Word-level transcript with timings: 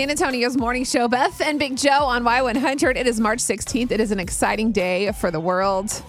San 0.00 0.08
Antonio's 0.08 0.56
morning 0.56 0.82
show. 0.84 1.08
Beth 1.08 1.42
and 1.42 1.58
Big 1.58 1.76
Joe 1.76 2.04
on 2.04 2.24
Y100. 2.24 2.96
It 2.96 3.06
is 3.06 3.20
March 3.20 3.40
16th. 3.40 3.90
It 3.90 4.00
is 4.00 4.10
an 4.10 4.18
exciting 4.18 4.72
day 4.72 5.12
for 5.12 5.30
the 5.30 5.40
world. 5.40 6.02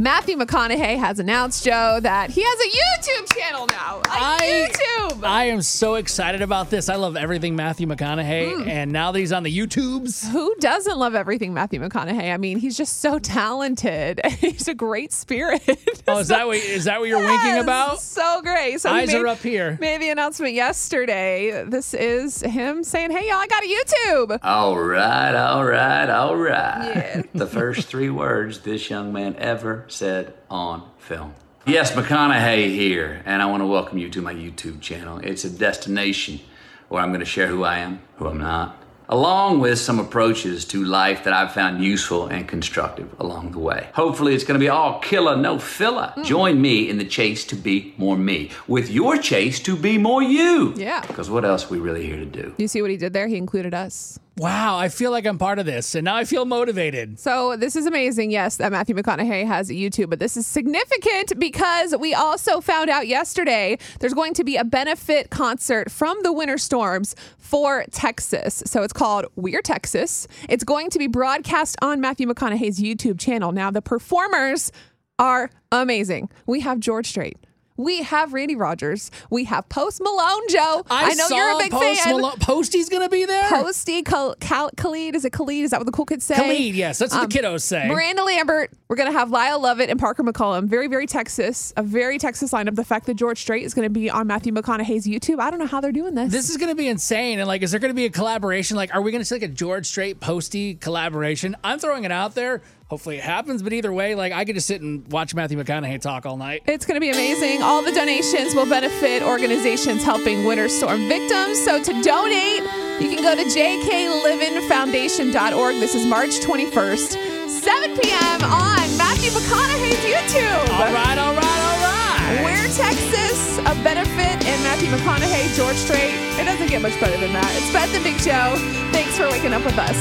Matthew 0.00 0.36
McConaughey 0.36 0.96
has 0.96 1.18
announced, 1.18 1.64
Joe, 1.64 1.98
that 2.00 2.30
he 2.30 2.40
has 2.44 2.58
a 2.60 3.18
YouTube 3.18 3.34
channel 3.36 3.66
now. 3.66 3.98
A 4.04 4.08
I- 4.08 4.70
YouTube. 4.70 5.24
I 5.24 5.44
am 5.46 5.60
so 5.60 5.96
excited 5.96 6.40
about 6.40 6.70
this. 6.70 6.88
I 6.88 6.94
love 6.94 7.16
everything 7.16 7.56
Matthew 7.56 7.88
McConaughey, 7.88 8.62
Hmm. 8.62 8.68
and 8.68 8.92
now 8.92 9.10
that 9.10 9.18
he's 9.18 9.32
on 9.32 9.42
the 9.42 9.56
YouTubes, 9.58 10.28
Who 10.30 10.54
doesn't 10.60 10.96
love 10.98 11.16
everything 11.16 11.52
Matthew 11.52 11.80
McConaughey? 11.80 12.32
I 12.32 12.36
mean, 12.36 12.58
he's 12.60 12.76
just 12.76 13.00
so 13.00 13.18
talented. 13.18 14.20
he's 14.38 14.68
a 14.68 14.74
great 14.74 15.12
spirit. 15.12 15.62
oh, 16.06 16.18
is 16.18 16.28
that 16.28 16.46
what 16.46 16.58
is 16.58 16.84
that 16.84 17.00
what 17.00 17.08
you're 17.08 17.18
winking 17.24 17.58
about? 17.58 18.00
So 18.00 18.40
great. 18.42 18.80
So 18.80 18.90
Eyes 18.92 19.08
made- 19.08 19.16
are 19.16 19.26
up 19.26 19.38
here. 19.42 19.78
Made 19.80 20.00
the 20.00 20.10
announcement 20.10 20.54
yesterday. 20.54 21.64
This 21.66 21.92
is 21.92 22.40
him 22.42 22.84
saying, 22.84 23.10
"Hey, 23.10 23.26
y'all, 23.28 23.38
I 23.38 23.48
got 23.48 23.64
a 23.64 23.66
YouTube." 23.66 24.38
All 24.44 24.78
right, 24.78 25.34
all 25.34 25.64
right, 25.64 26.08
all 26.08 26.36
right. 26.36 26.92
Yeah. 26.94 27.22
the 27.34 27.46
first 27.48 27.88
three 27.88 28.10
words 28.10 28.60
this 28.60 28.88
young 28.90 29.12
man 29.12 29.34
ever 29.38 29.86
said 29.90 30.34
on 30.50 30.88
film. 30.98 31.34
Yes, 31.66 31.92
McConaughey 31.92 32.68
here, 32.68 33.22
and 33.26 33.42
I 33.42 33.46
want 33.46 33.62
to 33.62 33.66
welcome 33.66 33.98
you 33.98 34.08
to 34.10 34.22
my 34.22 34.32
YouTube 34.32 34.80
channel. 34.80 35.18
It's 35.18 35.44
a 35.44 35.50
destination 35.50 36.40
where 36.88 37.02
I'm 37.02 37.10
going 37.10 37.20
to 37.20 37.26
share 37.26 37.46
who 37.46 37.62
I 37.62 37.78
am, 37.78 38.00
who 38.16 38.26
I'm 38.26 38.38
not, 38.38 38.82
along 39.08 39.60
with 39.60 39.78
some 39.78 39.98
approaches 39.98 40.64
to 40.66 40.84
life 40.84 41.24
that 41.24 41.32
I've 41.32 41.52
found 41.52 41.82
useful 41.82 42.26
and 42.26 42.48
constructive 42.48 43.14
along 43.18 43.52
the 43.52 43.58
way. 43.58 43.88
Hopefully, 43.94 44.34
it's 44.34 44.44
going 44.44 44.58
to 44.58 44.64
be 44.64 44.68
all 44.68 44.98
killer, 45.00 45.36
no 45.36 45.58
filler. 45.58 46.12
Mm. 46.16 46.24
Join 46.24 46.60
me 46.60 46.88
in 46.88 46.98
the 46.98 47.04
chase 47.04 47.44
to 47.46 47.56
be 47.56 47.94
more 47.98 48.16
me, 48.16 48.50
with 48.66 48.90
your 48.90 49.16
chase 49.18 49.60
to 49.60 49.76
be 49.76 49.98
more 49.98 50.22
you. 50.22 50.74
Yeah. 50.76 51.02
Because 51.06 51.28
what 51.28 51.44
else 51.44 51.66
are 51.66 51.68
we 51.68 51.78
really 51.78 52.06
here 52.06 52.16
to 52.16 52.26
do? 52.26 52.54
You 52.56 52.68
see 52.68 52.80
what 52.80 52.90
he 52.90 52.96
did 52.96 53.12
there? 53.12 53.26
He 53.28 53.36
included 53.36 53.74
us. 53.74 54.18
Wow, 54.38 54.78
I 54.78 54.88
feel 54.88 55.10
like 55.10 55.26
I'm 55.26 55.36
part 55.36 55.58
of 55.58 55.66
this, 55.66 55.96
and 55.96 56.04
now 56.04 56.14
I 56.14 56.24
feel 56.24 56.44
motivated. 56.44 57.18
So 57.18 57.56
this 57.56 57.74
is 57.74 57.86
amazing. 57.86 58.30
Yes, 58.30 58.56
that 58.58 58.70
Matthew 58.70 58.94
McConaughey 58.94 59.44
has 59.44 59.68
a 59.68 59.74
YouTube, 59.74 60.10
but 60.10 60.20
this 60.20 60.36
is 60.36 60.46
significant 60.46 61.38
because 61.40 61.96
we 61.96 62.14
also 62.14 62.60
found 62.60 62.88
out 62.88 63.08
yesterday 63.08 63.78
there's 63.98 64.14
going 64.14 64.34
to 64.34 64.44
be 64.44 64.56
a 64.56 64.64
benefit 64.64 65.30
concert 65.30 65.90
from 65.90 66.16
the 66.22 66.32
Winter 66.32 66.56
Storms 66.56 67.16
for 67.36 67.84
Texas. 67.90 68.62
So 68.64 68.84
it's 68.84 68.92
called 68.92 69.26
We're 69.34 69.62
Texas. 69.62 70.28
It's 70.48 70.62
going 70.62 70.90
to 70.90 71.00
be 71.00 71.08
broadcast 71.08 71.76
on 71.82 72.00
Matthew 72.00 72.28
McConaughey's 72.28 72.78
YouTube 72.78 73.18
channel. 73.18 73.50
Now 73.50 73.72
the 73.72 73.82
performers 73.82 74.70
are 75.18 75.50
amazing. 75.72 76.30
We 76.46 76.60
have 76.60 76.78
George 76.78 77.08
Strait. 77.08 77.36
We 77.78 78.02
have 78.02 78.34
Randy 78.34 78.56
Rogers. 78.56 79.10
We 79.30 79.44
have 79.44 79.66
Post 79.70 80.02
Malone, 80.02 80.42
Joe. 80.50 80.84
I, 80.90 81.14
know 81.14 81.28
saw 81.28 81.36
you're 81.36 81.50
a 81.54 81.58
big 81.58 81.70
Post 81.72 82.00
fan. 82.02 82.16
Malone- 82.16 82.38
Posty's 82.40 82.88
gonna 82.90 83.08
be 83.08 83.24
there. 83.24 83.48
Posty, 83.48 84.02
Khal- 84.02 84.36
Khal- 84.38 84.76
Khalid, 84.76 85.14
is 85.14 85.24
it 85.24 85.32
Khalid? 85.32 85.64
Is 85.64 85.70
that 85.70 85.80
what 85.80 85.86
the 85.86 85.92
cool 85.92 86.04
kids 86.04 86.24
say? 86.26 86.34
Khalid, 86.34 86.74
yes, 86.74 86.98
that's 86.98 87.14
what 87.14 87.22
Um, 87.22 87.28
the 87.30 87.38
kiddos 87.38 87.62
say. 87.62 87.86
Miranda 87.88 88.24
Lambert. 88.24 88.70
We're 88.88 88.96
going 88.96 89.12
to 89.12 89.18
have 89.18 89.30
Lyle 89.30 89.60
Lovett 89.60 89.90
and 89.90 90.00
Parker 90.00 90.24
McCollum. 90.24 90.64
Very, 90.64 90.86
very 90.88 91.06
Texas. 91.06 91.72
A 91.76 91.82
very 91.82 92.16
Texas 92.18 92.52
lineup. 92.52 92.74
The 92.74 92.84
fact 92.84 93.04
that 93.06 93.14
George 93.14 93.38
Strait 93.38 93.62
is 93.62 93.74
going 93.74 93.84
to 93.84 93.90
be 93.90 94.08
on 94.08 94.26
Matthew 94.26 94.50
McConaughey's 94.52 95.06
YouTube. 95.06 95.40
I 95.40 95.50
don't 95.50 95.60
know 95.60 95.66
how 95.66 95.82
they're 95.82 95.92
doing 95.92 96.14
this. 96.14 96.32
This 96.32 96.48
is 96.48 96.56
going 96.56 96.70
to 96.70 96.74
be 96.74 96.88
insane. 96.88 97.38
And 97.38 97.46
like, 97.46 97.60
is 97.62 97.70
there 97.70 97.80
going 97.80 97.90
to 97.90 97.94
be 97.94 98.06
a 98.06 98.10
collaboration? 98.10 98.78
Like, 98.78 98.94
are 98.94 99.02
we 99.02 99.10
going 99.12 99.20
to 99.20 99.26
see 99.26 99.34
like 99.34 99.42
a 99.42 99.48
George 99.48 99.86
Strait 99.86 100.20
Posty 100.20 100.74
collaboration? 100.74 101.54
I'm 101.62 101.78
throwing 101.78 102.04
it 102.04 102.10
out 102.12 102.34
there. 102.34 102.62
Hopefully 102.88 103.18
it 103.18 103.24
happens. 103.24 103.62
But 103.62 103.74
either 103.74 103.92
way, 103.92 104.14
like, 104.14 104.32
I 104.32 104.44
could 104.46 104.54
just 104.54 104.66
sit 104.66 104.80
and 104.80 105.06
watch 105.12 105.34
Matthew 105.34 105.62
McConaughey 105.62 106.00
talk 106.00 106.24
all 106.24 106.38
night. 106.38 106.62
it's 106.66 106.86
going 106.86 106.94
to 106.96 107.00
be 107.00 107.10
amazing. 107.10 107.62
All 107.62 107.82
the 107.82 107.92
donations 107.92 108.54
will 108.54 108.64
benefit 108.66 109.22
organizations 109.22 110.02
helping 110.02 110.44
winter 110.44 110.68
storm 110.70 111.06
victims. 111.08 111.62
So 111.64 111.82
to 111.82 112.02
donate, 112.02 112.62
you 113.00 113.10
can 113.14 113.22
go 113.22 113.34
to 113.36 113.44
jklivinfoundation.org. 113.44 115.74
This 115.76 115.94
is 115.94 116.06
March 116.06 116.40
21st, 116.40 117.48
7 117.48 117.96
p.m. 117.98 118.42
on 118.44 118.96
Matthew 118.96 119.30
McConaughey's 119.30 120.00
YouTube. 120.00 120.68
All 120.72 120.90
right, 120.92 121.18
all 121.18 121.34
right, 121.34 121.44
all 121.44 121.78
right. 121.84 122.40
We're 122.44 122.68
Texas, 122.72 123.58
a 123.58 123.74
benefit, 123.84 124.46
and 124.46 124.62
Matthew 124.62 124.88
McConaughey, 124.88 125.54
George 125.56 125.76
Strait. 125.76 126.14
It 126.40 126.44
doesn't 126.44 126.68
get 126.68 126.80
much 126.80 126.98
better 127.00 127.16
than 127.18 127.32
that. 127.34 127.52
It's 127.56 127.70
Beth 127.72 127.92
and 127.94 128.02
Big 128.04 128.16
Joe. 128.18 128.56
Thanks 128.92 129.16
for 129.16 129.28
waking 129.28 129.52
up 129.52 129.64
with 129.64 129.76
us. 129.78 129.96